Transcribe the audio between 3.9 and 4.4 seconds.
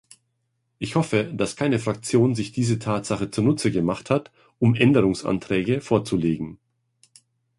hat,